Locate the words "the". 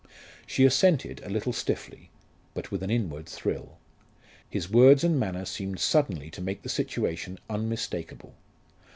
6.63-6.69